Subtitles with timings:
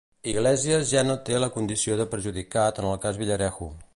[0.29, 3.73] Iglesias ja no té la condició de perjudicat en el cas Villarejo.